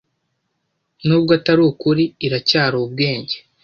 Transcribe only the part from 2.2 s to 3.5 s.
iracyari ubwenge